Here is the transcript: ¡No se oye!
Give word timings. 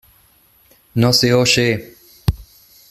¡No 0.95 1.13
se 1.13 1.31
oye! 1.31 1.95